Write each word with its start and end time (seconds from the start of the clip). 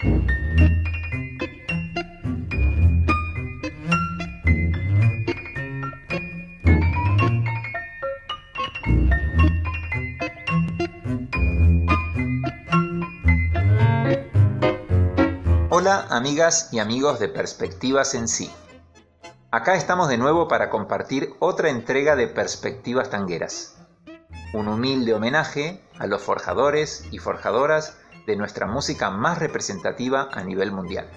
Hola 0.00 0.14
amigas 16.10 16.68
y 16.70 16.78
amigos 16.78 17.18
de 17.18 17.28
Perspectivas 17.28 18.14
en 18.14 18.28
sí. 18.28 18.52
Acá 19.50 19.74
estamos 19.74 20.08
de 20.08 20.18
nuevo 20.18 20.46
para 20.46 20.70
compartir 20.70 21.34
otra 21.40 21.70
entrega 21.70 22.14
de 22.14 22.28
Perspectivas 22.28 23.10
Tangueras. 23.10 23.76
Un 24.54 24.68
humilde 24.68 25.14
homenaje 25.14 25.82
a 25.98 26.06
los 26.06 26.22
forjadores 26.22 27.04
y 27.10 27.18
forjadoras 27.18 27.98
de 28.28 28.36
nuestra 28.36 28.66
música 28.66 29.10
más 29.10 29.38
representativa 29.38 30.28
a 30.30 30.44
nivel 30.44 30.70
mundial. 30.70 31.10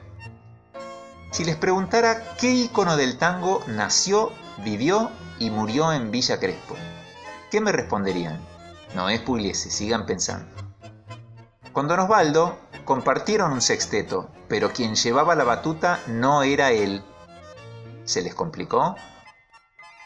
Si 1.30 1.46
les 1.46 1.58
preguntara 1.58 2.24
qué 2.40 2.50
ícono 2.50 2.96
del 2.96 3.18
tango 3.18 3.62
nació, 3.68 4.32
vivió 4.64 5.12
y 5.38 5.50
murió 5.50 5.92
en 5.92 6.10
Villa 6.10 6.40
Crespo, 6.40 6.76
¿qué 7.52 7.60
me 7.60 7.74
responderían? 7.74 8.40
No 8.96 9.10
es 9.10 9.20
Pugliese, 9.20 9.70
sigan 9.70 10.06
pensando. 10.06 10.50
Con 11.74 11.90
Don 11.90 12.00
Osvaldo 12.00 12.58
compartieron 12.86 13.52
un 13.52 13.62
sexteto, 13.62 14.30
pero 14.48 14.72
quien 14.72 14.96
llevaba 14.96 15.36
la 15.36 15.44
batuta 15.44 16.00
no 16.08 16.44
era 16.44 16.72
él, 16.72 17.04
¿Se 18.06 18.22
les 18.22 18.34
complicó? 18.34 18.96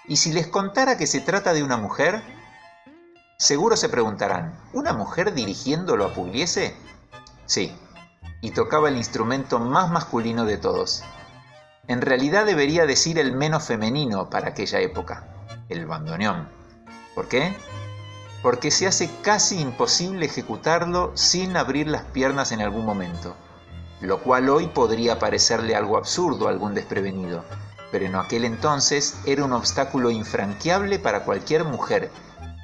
¿Y 0.08 0.18
si 0.18 0.32
les 0.34 0.48
contara 0.48 0.98
que 0.98 1.08
se 1.08 1.22
trata 1.22 1.54
de 1.54 1.64
una 1.64 1.78
mujer? 1.78 2.22
Seguro 3.38 3.76
se 3.76 3.90
preguntarán, 3.90 4.60
¿una 4.74 4.94
mujer 4.94 5.34
dirigiéndolo 5.34 6.06
a 6.06 6.14
Pugliese? 6.14 6.76
Sí, 7.46 7.76
y 8.42 8.52
tocaba 8.52 8.90
el 8.90 8.98
instrumento 8.98 9.60
más 9.60 9.90
masculino 9.92 10.46
de 10.46 10.58
todos. 10.58 11.04
En 11.88 12.02
realidad 12.02 12.46
debería 12.46 12.86
decir 12.86 13.20
el 13.20 13.34
menos 13.34 13.64
femenino 13.64 14.30
para 14.30 14.50
aquella 14.50 14.80
época, 14.80 15.28
el 15.70 15.86
bandoneón. 15.86 16.50
¿Por 17.14 17.28
qué? 17.28 17.56
Porque 18.42 18.72
se 18.72 18.88
hace 18.88 19.10
casi 19.22 19.60
imposible 19.60 20.26
ejecutarlo 20.26 21.12
sin 21.16 21.58
abrir 21.58 21.88
las 21.88 22.04
piernas 22.04 22.52
en 22.52 22.62
algún 22.62 22.86
momento, 22.86 23.36
lo 24.02 24.22
cual 24.22 24.50
hoy 24.50 24.68
podría 24.68 25.20
parecerle 25.20 25.76
algo 25.76 25.98
absurdo 25.98 26.48
a 26.48 26.52
algún 26.52 26.74
desprevenido 26.74 27.44
pero 27.96 28.08
en 28.08 28.16
aquel 28.16 28.44
entonces 28.44 29.18
era 29.26 29.46
un 29.46 29.54
obstáculo 29.54 30.12
infranqueable 30.12 31.00
para 31.00 31.24
cualquier 31.24 31.64
mujer, 31.64 32.12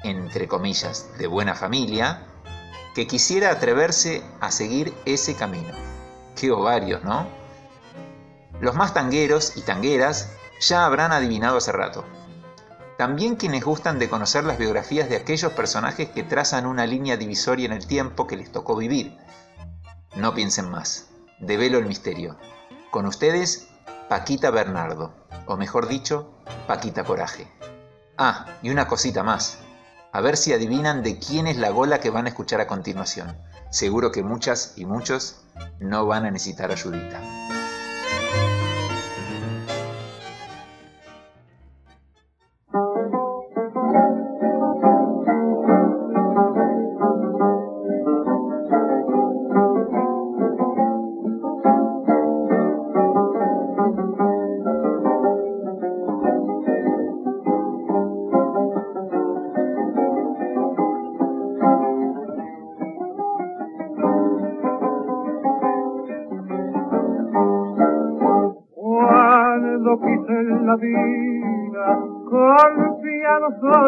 entre 0.04 0.46
comillas, 0.46 1.06
de 1.16 1.26
buena 1.26 1.54
familia, 1.54 2.26
que 2.94 3.06
quisiera 3.06 3.50
atreverse 3.50 4.22
a 4.40 4.50
seguir 4.50 4.94
ese 5.04 5.34
camino. 5.34 5.72
Qué 6.36 6.50
ovarios, 6.50 7.02
¿no? 7.04 7.26
Los 8.60 8.74
más 8.74 8.94
tangueros 8.94 9.56
y 9.56 9.62
tangueras 9.62 10.30
ya 10.60 10.84
habrán 10.86 11.12
adivinado 11.12 11.56
hace 11.56 11.72
rato. 11.72 12.04
También 12.96 13.36
quienes 13.36 13.64
gustan 13.64 13.98
de 13.98 14.08
conocer 14.08 14.44
las 14.44 14.58
biografías 14.58 15.08
de 15.08 15.16
aquellos 15.16 15.52
personajes 15.52 16.10
que 16.10 16.22
trazan 16.22 16.66
una 16.66 16.86
línea 16.86 17.16
divisoria 17.16 17.66
en 17.66 17.72
el 17.72 17.86
tiempo 17.86 18.26
que 18.26 18.36
les 18.36 18.52
tocó 18.52 18.76
vivir. 18.76 19.16
No 20.14 20.34
piensen 20.34 20.70
más, 20.70 21.08
develo 21.40 21.78
el 21.78 21.86
misterio. 21.86 22.36
Con 22.90 23.06
ustedes, 23.06 23.68
Paquita 24.08 24.50
Bernardo, 24.50 25.14
o 25.46 25.56
mejor 25.56 25.88
dicho, 25.88 26.30
Paquita 26.66 27.02
Coraje. 27.02 27.50
Ah, 28.18 28.46
y 28.62 28.70
una 28.70 28.86
cosita 28.86 29.22
más. 29.22 29.58
A 30.14 30.20
ver 30.20 30.36
si 30.36 30.52
adivinan 30.52 31.02
de 31.02 31.18
quién 31.18 31.46
es 31.46 31.56
la 31.56 31.70
gola 31.70 31.98
que 31.98 32.10
van 32.10 32.26
a 32.26 32.28
escuchar 32.28 32.60
a 32.60 32.66
continuación. 32.66 33.34
Seguro 33.70 34.12
que 34.12 34.22
muchas 34.22 34.74
y 34.76 34.84
muchos 34.84 35.36
no 35.80 36.04
van 36.04 36.26
a 36.26 36.30
necesitar 36.30 36.70
ayudita. 36.70 37.18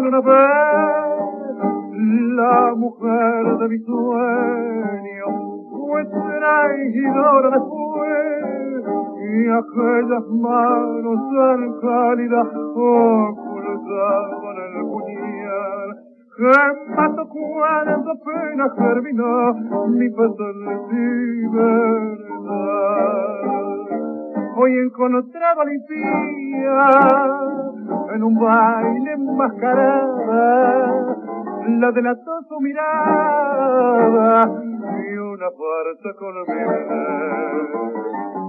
Una 0.06 0.20
vez 0.20 0.34
la 2.36 2.74
mujer 2.76 3.56
de 3.58 3.68
mi 3.68 3.78
sueño 3.78 5.26
fue 5.70 6.04
traidora 6.04 7.50
después 7.50 8.84
y 9.16 9.48
aquellas 9.48 10.26
manos 10.28 11.18
tan 11.32 11.60
cálidas 11.80 12.46
ocultaban 12.76 14.56
el 14.58 14.74
puñal. 14.84 15.90
Que 16.36 16.56
mató 16.96 17.24
cuando 17.28 18.10
apenas 18.10 18.70
terminó 18.74 19.54
mi 19.88 20.08
libertad 21.50 22.24
hoy 24.56 24.72
encontraba 24.78 25.54
valentía 25.56 26.12
en 28.14 28.22
un 28.22 28.38
baile 28.38 29.12
enmascarada, 29.12 30.94
la 31.68 31.90
delató 31.92 32.42
su 32.48 32.60
mirada 32.60 34.42
y 35.10 35.16
una 35.16 35.48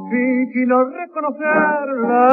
sin 0.09 0.51
que 0.51 0.65
no 0.67 0.83
reconocerla, 0.85 2.27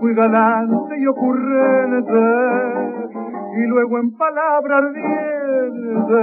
fui 0.00 0.14
galante 0.14 0.98
y 0.98 1.06
ocurrente, 1.06 2.20
y 3.56 3.66
luego 3.66 3.98
en 3.98 4.16
palabra 4.16 4.78
ardiente, 4.78 6.22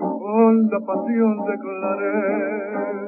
con 0.00 0.68
la 0.68 0.80
pasión 0.80 1.44
declaré, 1.46 3.03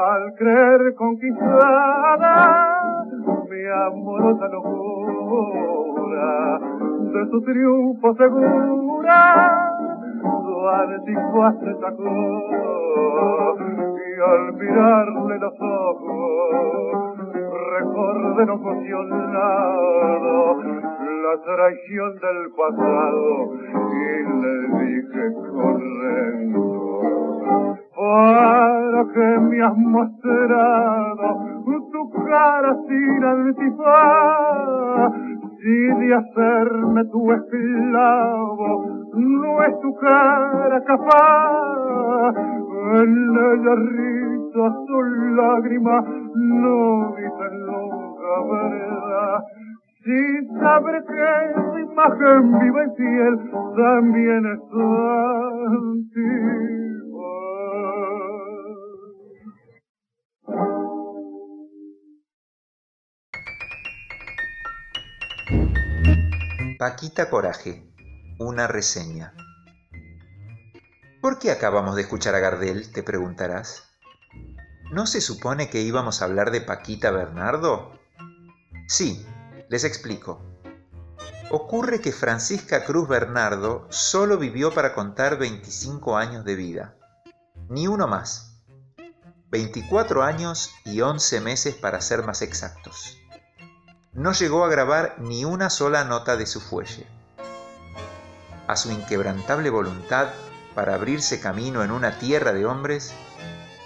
al 0.00 0.32
creer 0.34 0.94
conquistada, 0.94 3.04
mi 3.50 3.66
amorosa 3.86 4.48
locura, 4.48 6.30
de 7.12 7.26
su 7.30 7.42
triunfo 7.42 8.14
segura, 8.14 9.74
su 10.22 10.68
antigua 10.68 11.52
se 11.60 11.74
sacó, 11.80 13.56
y 13.58 14.20
al 14.22 14.52
mirarle 14.54 15.38
los 15.38 15.60
ojos, 15.60 17.18
recordé 17.78 18.46
no 18.46 18.54
emocionado 18.54 20.62
la 20.62 21.34
traición 21.44 22.18
del 22.20 22.50
pasado, 22.56 23.52
y 23.92 23.94
le 24.40 24.54
dije 24.78 25.24
corriendo, 25.52 26.70
que 29.08 29.38
me 29.40 29.62
has 29.62 29.76
mostrado 29.76 31.50
tu 31.92 32.10
cara 32.10 32.76
sin 32.86 33.24
antifaz, 33.24 35.12
si 35.60 35.76
de 36.00 36.14
hacerme 36.14 37.04
tu 37.06 37.32
esclavo 37.32 38.84
no 39.14 39.62
es 39.62 39.80
tu 39.80 39.94
cara 39.96 40.82
capaz, 40.84 42.34
en 42.94 43.10
ella 43.50 43.74
risa 43.74 44.66
su 44.86 45.00
lágrima 45.36 46.04
no 46.34 47.14
dice 47.16 47.46
nunca 47.66 48.32
verdad. 48.50 49.44
Si 50.02 50.20
sabré 50.58 51.00
que 51.04 51.34
tu 51.60 51.78
imagen 51.78 52.58
viva 52.60 52.84
y 52.84 52.90
fiel 52.96 53.34
también 53.76 54.46
es 54.46 54.60
antigua. 55.66 56.89
Paquita 66.80 67.28
Coraje, 67.28 67.84
una 68.38 68.66
reseña. 68.66 69.34
¿Por 71.20 71.38
qué 71.38 71.50
acabamos 71.50 71.94
de 71.94 72.00
escuchar 72.00 72.34
a 72.34 72.38
Gardel? 72.38 72.90
te 72.90 73.02
preguntarás. 73.02 73.82
¿No 74.90 75.06
se 75.06 75.20
supone 75.20 75.68
que 75.68 75.82
íbamos 75.82 76.22
a 76.22 76.24
hablar 76.24 76.50
de 76.50 76.62
Paquita 76.62 77.10
Bernardo? 77.10 77.92
Sí, 78.88 79.26
les 79.68 79.84
explico. 79.84 80.40
Ocurre 81.50 82.00
que 82.00 82.12
Francisca 82.12 82.84
Cruz 82.84 83.06
Bernardo 83.06 83.86
solo 83.90 84.38
vivió 84.38 84.72
para 84.72 84.94
contar 84.94 85.36
25 85.36 86.16
años 86.16 86.46
de 86.46 86.54
vida, 86.54 86.96
ni 87.68 87.88
uno 87.88 88.08
más. 88.08 88.49
24 89.50 90.22
años 90.22 90.70
y 90.84 91.00
11 91.00 91.40
meses 91.40 91.74
para 91.74 92.00
ser 92.00 92.24
más 92.24 92.40
exactos. 92.40 93.18
No 94.12 94.32
llegó 94.32 94.64
a 94.64 94.68
grabar 94.68 95.16
ni 95.18 95.44
una 95.44 95.70
sola 95.70 96.04
nota 96.04 96.36
de 96.36 96.46
su 96.46 96.60
fuelle. 96.60 97.06
A 98.68 98.76
su 98.76 98.92
inquebrantable 98.92 99.70
voluntad 99.70 100.28
para 100.76 100.94
abrirse 100.94 101.40
camino 101.40 101.82
en 101.82 101.90
una 101.90 102.18
tierra 102.18 102.52
de 102.52 102.64
hombres, 102.64 103.12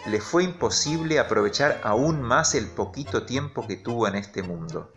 le 0.04 0.20
fue 0.20 0.44
imposible 0.44 1.18
aprovechar 1.18 1.80
aún 1.82 2.20
más 2.20 2.54
el 2.54 2.66
poquito 2.66 3.24
tiempo 3.24 3.66
que 3.66 3.76
tuvo 3.76 4.06
en 4.06 4.16
este 4.16 4.42
mundo. 4.42 4.92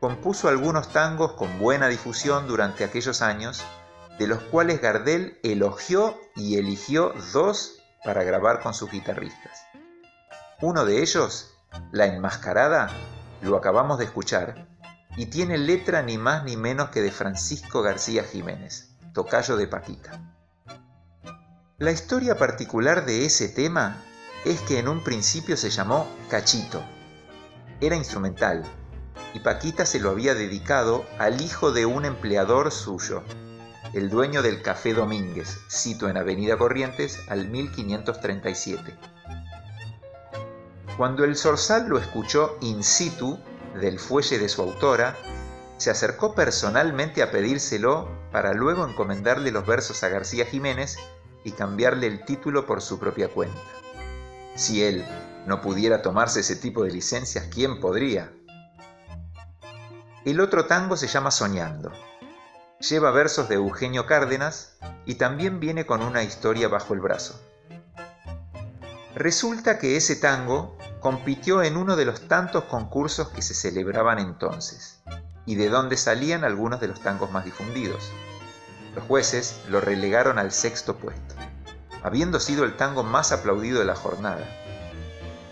Compuso 0.00 0.48
algunos 0.48 0.88
tangos 0.92 1.32
con 1.32 1.58
buena 1.58 1.88
difusión 1.88 2.46
durante 2.46 2.84
aquellos 2.84 3.20
años, 3.20 3.62
de 4.18 4.28
los 4.28 4.40
cuales 4.44 4.80
Gardel 4.80 5.38
elogió 5.42 6.16
y 6.36 6.56
eligió 6.56 7.12
dos 7.34 7.77
para 8.08 8.24
grabar 8.24 8.62
con 8.62 8.72
sus 8.72 8.90
guitarristas. 8.90 9.66
Uno 10.62 10.86
de 10.86 11.02
ellos, 11.02 11.52
La 11.92 12.06
Enmascarada, 12.06 12.88
lo 13.42 13.54
acabamos 13.54 13.98
de 13.98 14.06
escuchar, 14.06 14.66
y 15.18 15.26
tiene 15.26 15.58
letra 15.58 16.00
ni 16.00 16.16
más 16.16 16.42
ni 16.42 16.56
menos 16.56 16.88
que 16.88 17.02
de 17.02 17.10
Francisco 17.12 17.82
García 17.82 18.24
Jiménez, 18.24 18.96
tocayo 19.12 19.58
de 19.58 19.68
Paquita. 19.68 20.22
La 21.76 21.90
historia 21.90 22.38
particular 22.38 23.04
de 23.04 23.26
ese 23.26 23.46
tema 23.50 24.02
es 24.46 24.62
que 24.62 24.78
en 24.78 24.88
un 24.88 25.04
principio 25.04 25.58
se 25.58 25.68
llamó 25.68 26.06
Cachito. 26.30 26.82
Era 27.82 27.94
instrumental 27.94 28.64
y 29.34 29.40
Paquita 29.40 29.84
se 29.84 30.00
lo 30.00 30.08
había 30.08 30.34
dedicado 30.34 31.04
al 31.18 31.42
hijo 31.42 31.72
de 31.72 31.84
un 31.84 32.06
empleador 32.06 32.72
suyo, 32.72 33.22
el 33.92 34.10
dueño 34.10 34.42
del 34.42 34.62
Café 34.62 34.92
Domínguez, 34.94 35.60
cito 35.70 36.08
en 36.08 36.16
Avenida 36.16 36.56
Corrientes 36.58 37.20
al 37.28 37.48
1537. 37.48 38.94
Cuando 40.96 41.24
el 41.24 41.36
Zorzal 41.36 41.88
lo 41.88 41.98
escuchó 41.98 42.58
in 42.60 42.82
situ 42.82 43.38
del 43.80 43.98
fuelle 43.98 44.38
de 44.38 44.48
su 44.48 44.62
autora, 44.62 45.16
se 45.76 45.90
acercó 45.90 46.34
personalmente 46.34 47.22
a 47.22 47.30
pedírselo 47.30 48.08
para 48.32 48.52
luego 48.52 48.86
encomendarle 48.86 49.52
los 49.52 49.64
versos 49.64 50.02
a 50.02 50.08
García 50.08 50.44
Jiménez 50.44 50.98
y 51.44 51.52
cambiarle 51.52 52.08
el 52.08 52.24
título 52.24 52.66
por 52.66 52.82
su 52.82 52.98
propia 52.98 53.28
cuenta. 53.28 53.60
Si 54.56 54.82
él 54.82 55.04
no 55.46 55.60
pudiera 55.60 56.02
tomarse 56.02 56.40
ese 56.40 56.56
tipo 56.56 56.82
de 56.82 56.90
licencias, 56.90 57.46
¿quién 57.52 57.80
podría? 57.80 58.32
El 60.24 60.40
otro 60.40 60.66
tango 60.66 60.96
se 60.96 61.06
llama 61.06 61.30
Soñando. 61.30 61.92
Lleva 62.80 63.10
versos 63.10 63.48
de 63.48 63.56
Eugenio 63.56 64.06
Cárdenas 64.06 64.76
y 65.04 65.16
también 65.16 65.58
viene 65.58 65.84
con 65.84 66.00
una 66.00 66.22
historia 66.22 66.68
bajo 66.68 66.94
el 66.94 67.00
brazo. 67.00 67.40
Resulta 69.16 69.80
que 69.80 69.96
ese 69.96 70.14
tango 70.14 70.78
compitió 71.00 71.64
en 71.64 71.76
uno 71.76 71.96
de 71.96 72.04
los 72.04 72.28
tantos 72.28 72.64
concursos 72.64 73.30
que 73.30 73.42
se 73.42 73.54
celebraban 73.54 74.20
entonces, 74.20 75.00
y 75.44 75.56
de 75.56 75.68
donde 75.70 75.96
salían 75.96 76.44
algunos 76.44 76.78
de 76.80 76.86
los 76.86 77.00
tangos 77.00 77.32
más 77.32 77.44
difundidos. 77.44 78.12
Los 78.94 79.04
jueces 79.06 79.60
lo 79.68 79.80
relegaron 79.80 80.38
al 80.38 80.52
sexto 80.52 80.98
puesto, 80.98 81.34
habiendo 82.04 82.38
sido 82.38 82.64
el 82.64 82.76
tango 82.76 83.02
más 83.02 83.32
aplaudido 83.32 83.80
de 83.80 83.86
la 83.86 83.96
jornada. 83.96 84.46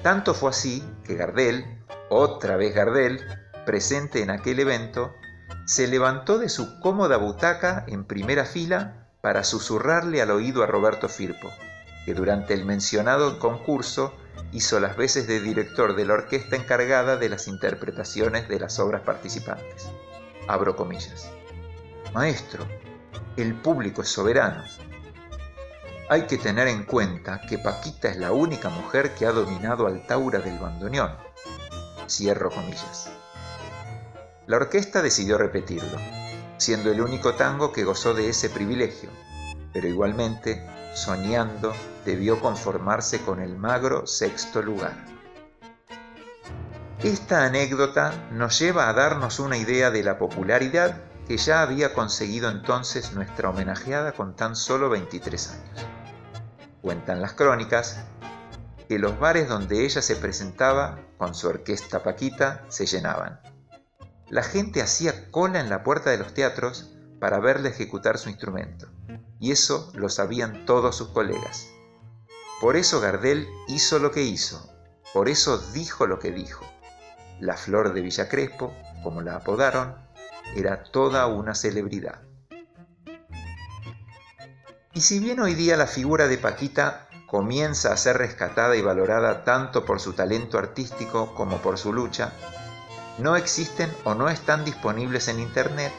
Tanto 0.04 0.32
fue 0.32 0.50
así 0.50 0.84
que 1.02 1.16
Gardel, 1.16 1.82
otra 2.08 2.56
vez 2.56 2.72
Gardel, 2.72 3.20
presente 3.64 4.22
en 4.22 4.30
aquel 4.30 4.60
evento, 4.60 5.12
se 5.64 5.86
levantó 5.86 6.38
de 6.38 6.48
su 6.48 6.80
cómoda 6.80 7.16
butaca 7.16 7.84
en 7.86 8.04
primera 8.04 8.44
fila 8.44 9.08
para 9.20 9.42
susurrarle 9.44 10.22
al 10.22 10.30
oído 10.30 10.62
a 10.62 10.66
Roberto 10.66 11.08
Firpo, 11.08 11.50
que 12.04 12.14
durante 12.14 12.54
el 12.54 12.64
mencionado 12.64 13.38
concurso 13.38 14.14
hizo 14.52 14.78
las 14.80 14.96
veces 14.96 15.26
de 15.26 15.40
director 15.40 15.96
de 15.96 16.04
la 16.04 16.14
orquesta 16.14 16.56
encargada 16.56 17.16
de 17.16 17.28
las 17.28 17.48
interpretaciones 17.48 18.48
de 18.48 18.60
las 18.60 18.78
obras 18.78 19.02
participantes. 19.02 19.88
Abro 20.46 20.76
comillas. 20.76 21.28
Maestro, 22.14 22.64
el 23.36 23.54
público 23.54 24.02
es 24.02 24.08
soberano. 24.08 24.62
Hay 26.08 26.22
que 26.22 26.38
tener 26.38 26.68
en 26.68 26.84
cuenta 26.84 27.40
que 27.48 27.58
Paquita 27.58 28.08
es 28.08 28.16
la 28.16 28.30
única 28.30 28.68
mujer 28.68 29.14
que 29.14 29.26
ha 29.26 29.32
dominado 29.32 29.88
al 29.88 30.06
Taura 30.06 30.38
del 30.38 30.58
bandoneón. 30.58 31.10
Cierro 32.08 32.50
comillas. 32.50 33.10
La 34.46 34.58
orquesta 34.58 35.02
decidió 35.02 35.38
repetirlo, 35.38 35.98
siendo 36.56 36.92
el 36.92 37.00
único 37.00 37.34
tango 37.34 37.72
que 37.72 37.82
gozó 37.82 38.14
de 38.14 38.28
ese 38.28 38.48
privilegio, 38.48 39.10
pero 39.72 39.88
igualmente, 39.88 40.64
soñando, 40.94 41.74
debió 42.04 42.40
conformarse 42.40 43.20
con 43.22 43.40
el 43.40 43.56
magro 43.56 44.06
sexto 44.06 44.62
lugar. 44.62 44.94
Esta 47.02 47.44
anécdota 47.44 48.28
nos 48.30 48.56
lleva 48.60 48.88
a 48.88 48.92
darnos 48.92 49.40
una 49.40 49.58
idea 49.58 49.90
de 49.90 50.04
la 50.04 50.16
popularidad 50.16 51.02
que 51.26 51.38
ya 51.38 51.62
había 51.62 51.92
conseguido 51.92 52.48
entonces 52.48 53.14
nuestra 53.14 53.50
homenajeada 53.50 54.12
con 54.12 54.36
tan 54.36 54.54
solo 54.54 54.88
23 54.88 55.50
años. 55.50 55.86
Cuentan 56.82 57.20
las 57.20 57.32
crónicas 57.32 58.04
que 58.88 59.00
los 59.00 59.18
bares 59.18 59.48
donde 59.48 59.84
ella 59.84 60.00
se 60.00 60.14
presentaba 60.14 61.00
con 61.18 61.34
su 61.34 61.48
orquesta 61.48 62.04
Paquita 62.04 62.64
se 62.68 62.86
llenaban. 62.86 63.40
La 64.28 64.42
gente 64.42 64.82
hacía 64.82 65.30
cola 65.30 65.60
en 65.60 65.70
la 65.70 65.84
puerta 65.84 66.10
de 66.10 66.18
los 66.18 66.34
teatros 66.34 66.92
para 67.20 67.38
verle 67.38 67.68
ejecutar 67.68 68.18
su 68.18 68.28
instrumento, 68.28 68.88
y 69.38 69.52
eso 69.52 69.92
lo 69.94 70.08
sabían 70.08 70.66
todos 70.66 70.96
sus 70.96 71.08
colegas. 71.08 71.68
Por 72.60 72.76
eso 72.76 73.00
Gardel 73.00 73.46
hizo 73.68 73.98
lo 74.00 74.10
que 74.10 74.22
hizo, 74.22 74.68
por 75.12 75.28
eso 75.28 75.58
dijo 75.72 76.06
lo 76.06 76.18
que 76.18 76.32
dijo. 76.32 76.66
La 77.38 77.56
flor 77.56 77.92
de 77.92 78.00
Villa 78.00 78.28
Crespo, 78.28 78.74
como 79.02 79.22
la 79.22 79.36
apodaron, 79.36 79.94
era 80.56 80.82
toda 80.82 81.26
una 81.26 81.54
celebridad. 81.54 82.22
Y 84.92 85.02
si 85.02 85.20
bien 85.20 85.38
hoy 85.38 85.54
día 85.54 85.76
la 85.76 85.86
figura 85.86 86.26
de 86.26 86.38
Paquita 86.38 87.08
comienza 87.28 87.92
a 87.92 87.96
ser 87.96 88.18
rescatada 88.18 88.76
y 88.76 88.82
valorada 88.82 89.44
tanto 89.44 89.84
por 89.84 90.00
su 90.00 90.14
talento 90.14 90.58
artístico 90.58 91.34
como 91.34 91.58
por 91.58 91.76
su 91.76 91.92
lucha, 91.92 92.32
no 93.18 93.36
existen 93.36 93.90
o 94.04 94.14
no 94.14 94.28
están 94.28 94.64
disponibles 94.64 95.28
en 95.28 95.40
Internet 95.40 95.92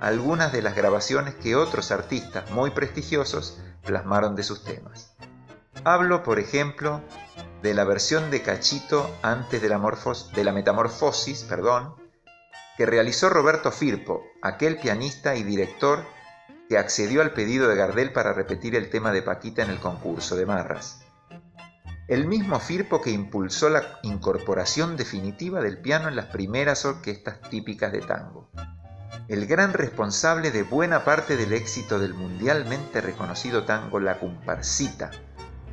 algunas 0.00 0.52
de 0.52 0.62
las 0.62 0.74
grabaciones 0.74 1.34
que 1.34 1.56
otros 1.56 1.90
artistas 1.90 2.50
muy 2.50 2.70
prestigiosos 2.70 3.58
plasmaron 3.84 4.36
de 4.36 4.42
sus 4.42 4.64
temas. 4.64 5.14
Hablo, 5.84 6.22
por 6.22 6.38
ejemplo, 6.38 7.02
de 7.62 7.74
la 7.74 7.84
versión 7.84 8.30
de 8.30 8.42
Cachito 8.42 9.10
antes 9.22 9.62
de 9.62 9.68
la, 9.68 10.52
metamorfosis, 10.52 11.44
perdón, 11.44 11.94
que 12.76 12.86
realizó 12.86 13.28
Roberto 13.28 13.72
Firpo, 13.72 14.22
aquel 14.42 14.78
pianista 14.78 15.36
y 15.36 15.42
director 15.42 16.04
que 16.68 16.78
accedió 16.78 17.22
al 17.22 17.32
pedido 17.32 17.68
de 17.68 17.76
Gardel 17.76 18.12
para 18.12 18.32
repetir 18.32 18.74
el 18.74 18.90
tema 18.90 19.12
de 19.12 19.22
Paquita 19.22 19.62
en 19.62 19.70
el 19.70 19.78
concurso 19.78 20.36
de 20.36 20.46
Marras. 20.46 21.05
El 22.08 22.26
mismo 22.26 22.60
Firpo 22.60 23.00
que 23.00 23.10
impulsó 23.10 23.68
la 23.68 23.98
incorporación 24.02 24.96
definitiva 24.96 25.60
del 25.60 25.78
piano 25.78 26.08
en 26.08 26.16
las 26.16 26.26
primeras 26.26 26.84
orquestas 26.84 27.40
típicas 27.50 27.90
de 27.90 28.00
tango. 28.00 28.48
El 29.28 29.46
gran 29.46 29.72
responsable 29.72 30.52
de 30.52 30.62
buena 30.62 31.04
parte 31.04 31.36
del 31.36 31.52
éxito 31.52 31.98
del 31.98 32.14
mundialmente 32.14 33.00
reconocido 33.00 33.64
tango 33.64 33.98
La 33.98 34.20
Comparsita, 34.20 35.10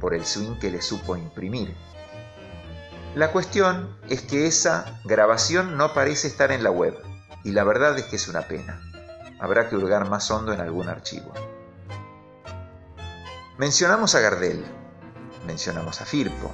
por 0.02 0.16
el 0.16 0.26
swing 0.26 0.58
que 0.60 0.72
le 0.72 0.82
supo 0.82 1.16
imprimir, 1.16 1.76
la 3.16 3.32
cuestión 3.32 3.96
es 4.10 4.24
que 4.24 4.48
esa 4.48 5.00
grabación 5.04 5.78
no 5.78 5.94
parece 5.94 6.28
estar 6.28 6.52
en 6.52 6.64
la 6.64 6.72
web, 6.72 6.98
y 7.44 7.52
la 7.52 7.64
verdad 7.64 7.96
es 7.96 8.06
que 8.06 8.16
es 8.16 8.28
una 8.28 8.48
pena. 8.48 8.82
Habrá 9.40 9.70
que 9.70 9.76
hurgar 9.76 10.10
más 10.10 10.32
hondo 10.32 10.52
en 10.52 10.60
algún 10.60 10.90
archivo. 10.90 11.32
Mencionamos 13.60 14.16
a 14.16 14.20
Gardel, 14.20 14.66
mencionamos 15.46 16.02
a 16.02 16.06
Firpo, 16.06 16.52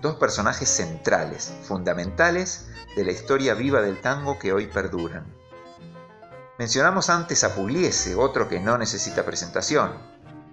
dos 0.00 0.16
personajes 0.16 0.68
centrales, 0.68 1.52
fundamentales 1.62 2.68
de 2.96 3.04
la 3.04 3.12
historia 3.12 3.54
viva 3.54 3.80
del 3.80 4.00
tango 4.00 4.38
que 4.38 4.52
hoy 4.52 4.66
perduran. 4.66 5.24
Mencionamos 6.58 7.08
antes 7.08 7.44
a 7.44 7.54
Pugliese, 7.54 8.14
otro 8.14 8.48
que 8.48 8.60
no 8.60 8.76
necesita 8.78 9.24
presentación, 9.24 9.92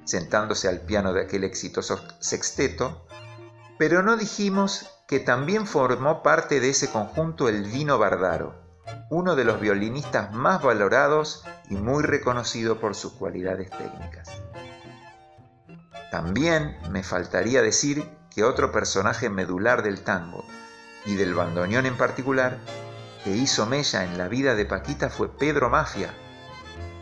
sentándose 0.05 0.67
al 0.67 0.81
piano 0.81 1.13
de 1.13 1.21
aquel 1.21 1.43
exitoso 1.43 1.99
sexteto, 2.19 3.05
pero 3.77 4.01
no 4.01 4.17
dijimos 4.17 4.89
que 5.07 5.19
también 5.19 5.67
formó 5.67 6.23
parte 6.23 6.59
de 6.59 6.69
ese 6.69 6.89
conjunto 6.91 7.49
el 7.49 7.63
Vino 7.63 7.97
Bardaro, 7.97 8.55
uno 9.09 9.35
de 9.35 9.43
los 9.43 9.59
violinistas 9.59 10.31
más 10.31 10.61
valorados 10.61 11.43
y 11.69 11.75
muy 11.75 12.03
reconocido 12.03 12.79
por 12.79 12.95
sus 12.95 13.13
cualidades 13.13 13.69
técnicas. 13.71 14.29
También 16.11 16.77
me 16.89 17.03
faltaría 17.03 17.61
decir 17.61 18.09
que 18.29 18.43
otro 18.43 18.71
personaje 18.71 19.29
medular 19.29 19.83
del 19.83 20.01
tango, 20.01 20.45
y 21.05 21.15
del 21.15 21.33
bandoneón 21.33 21.85
en 21.85 21.97
particular, 21.97 22.57
que 23.23 23.31
hizo 23.31 23.65
mella 23.65 24.03
en 24.03 24.17
la 24.17 24.27
vida 24.27 24.55
de 24.55 24.65
Paquita 24.65 25.09
fue 25.09 25.35
Pedro 25.37 25.69
Mafia, 25.69 26.13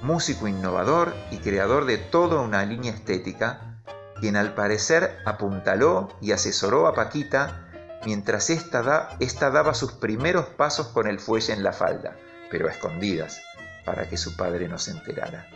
músico 0.02 0.48
innovador 0.48 1.14
y 1.32 1.38
creador 1.38 1.86
de 1.86 1.98
toda 1.98 2.42
una 2.42 2.66
línea 2.66 2.94
estética 2.94 3.80
quien 4.20 4.36
al 4.36 4.56
parecer 4.56 5.20
apuntaló 5.26 6.10
y 6.22 6.32
asesoró 6.32 6.88
a 6.88 6.94
Paquita 6.94 7.68
mientras 8.06 8.50
ésta, 8.50 9.10
ésta 9.20 9.52
daba 9.52 9.74
sus 9.74 9.92
primeros 9.92 10.46
pasos 10.46 10.88
con 10.88 11.08
el 11.08 11.20
fuelle 11.20 11.54
en 11.54 11.64
la 11.64 11.74
falda, 11.74 12.16
pero 12.50 12.68
a 12.68 12.72
escondidas, 12.72 13.42
para 13.86 14.10
que 14.10 14.18
su 14.18 14.36
padre 14.36 14.68
no 14.68 14.80
se 14.80 14.92
enterara. 14.92 15.48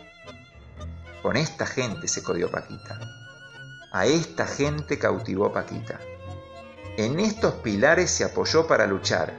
Con 1.22 1.36
esta 1.36 1.66
gente 1.66 2.06
se 2.08 2.22
codió 2.22 2.50
Paquita. 2.50 2.98
A 3.92 4.06
esta 4.06 4.46
gente 4.46 4.98
cautivó 4.98 5.52
Paquita. 5.52 6.00
En 6.96 7.20
estos 7.20 7.54
pilares 7.54 8.10
se 8.10 8.24
apoyó 8.24 8.66
para 8.66 8.86
luchar, 8.86 9.34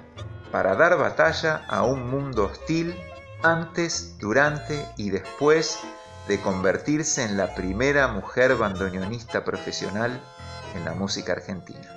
para 0.51 0.75
dar 0.75 0.95
batalla 0.97 1.65
a 1.67 1.83
un 1.83 2.07
mundo 2.09 2.45
hostil 2.45 2.95
antes, 3.41 4.15
durante 4.19 4.85
y 4.95 5.09
después 5.09 5.79
de 6.27 6.39
convertirse 6.39 7.23
en 7.23 7.35
la 7.35 7.53
primera 7.55 8.07
mujer 8.07 8.55
bandoneonista 8.55 9.43
profesional 9.43 10.21
en 10.75 10.85
la 10.85 10.93
música 10.93 11.33
argentina. 11.33 11.89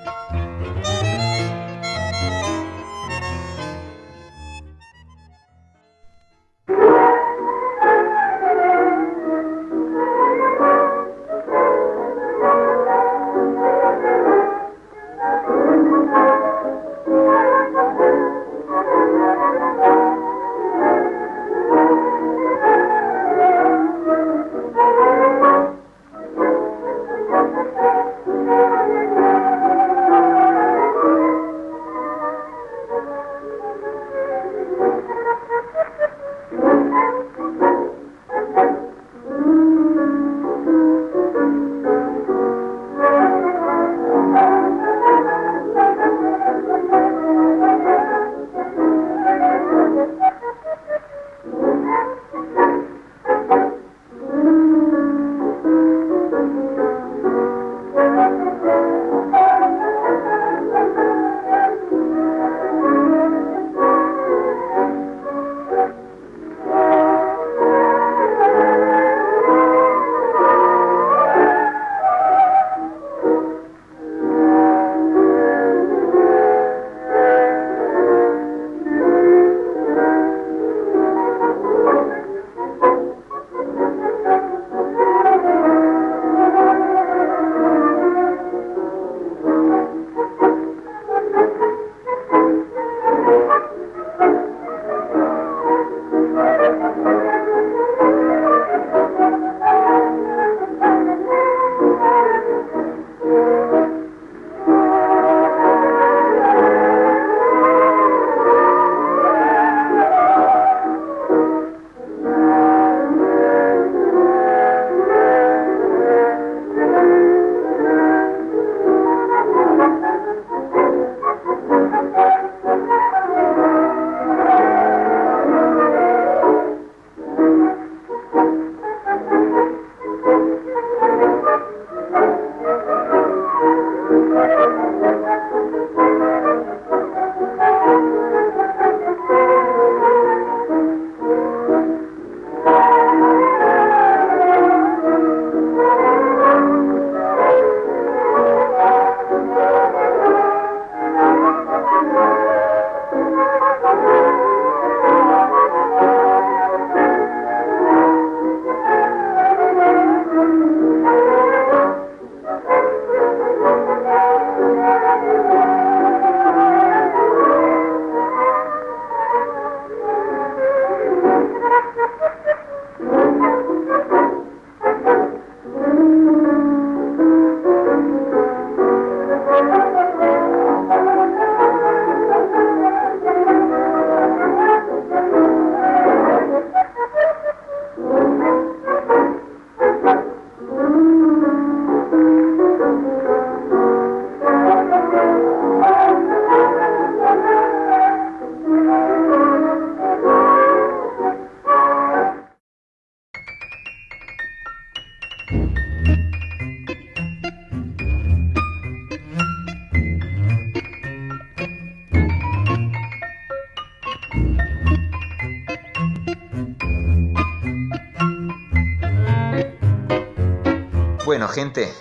Bueno, 221.27 221.49
gente, 221.49 221.93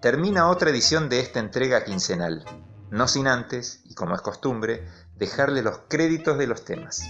termina 0.00 0.48
otra 0.48 0.70
edición 0.70 1.08
de 1.08 1.18
esta 1.18 1.40
entrega 1.40 1.82
quincenal, 1.82 2.44
no 2.92 3.08
sin 3.08 3.26
antes, 3.26 3.80
y 3.86 3.94
como 3.96 4.14
es 4.14 4.20
costumbre, 4.20 4.86
dejarle 5.16 5.62
los 5.62 5.78
créditos 5.88 6.38
de 6.38 6.46
los 6.46 6.64
temas. 6.64 7.02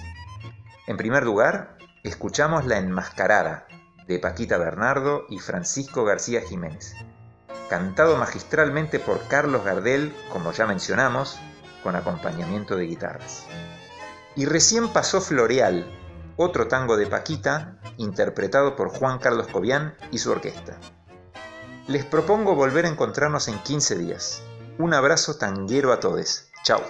En 0.86 0.96
primer 0.96 1.24
lugar, 1.24 1.76
escuchamos 2.04 2.64
La 2.64 2.78
Enmascarada, 2.78 3.66
de 4.06 4.18
Paquita 4.18 4.56
Bernardo 4.56 5.26
y 5.28 5.38
Francisco 5.38 6.06
García 6.06 6.40
Jiménez, 6.40 6.94
cantado 7.68 8.16
magistralmente 8.16 8.98
por 8.98 9.20
Carlos 9.28 9.62
Gardel, 9.62 10.16
como 10.32 10.52
ya 10.52 10.66
mencionamos, 10.66 11.38
con 11.82 11.96
acompañamiento 11.96 12.76
de 12.76 12.86
guitarras. 12.86 13.44
Y 14.36 14.46
recién 14.46 14.88
pasó 14.88 15.20
Floreal, 15.20 15.84
otro 16.36 16.66
tango 16.66 16.96
de 16.96 17.06
Paquita, 17.06 17.76
interpretado 17.98 18.74
por 18.74 18.88
Juan 18.88 19.18
Carlos 19.18 19.48
Cobian 19.48 19.98
y 20.10 20.16
su 20.16 20.30
orquesta. 20.30 20.78
Les 21.88 22.04
propongo 22.04 22.56
volver 22.56 22.84
a 22.84 22.88
encontrarnos 22.88 23.46
en 23.46 23.60
15 23.60 23.96
días. 23.96 24.42
Un 24.78 24.92
abrazo 24.92 25.36
tanguero 25.36 25.92
a 25.92 26.00
todos. 26.00 26.50
Chao. 26.64 26.82